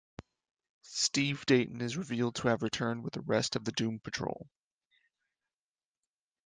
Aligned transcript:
Steve 0.81 1.45
Dayton 1.45 1.79
is 1.79 1.95
revealed 1.95 2.33
to 2.33 2.47
have 2.47 2.63
returned 2.63 3.03
with 3.03 3.13
the 3.13 3.21
rest 3.21 3.55
of 3.55 3.65
the 3.65 3.71
Doom 3.71 3.99
Patrol. 3.99 4.47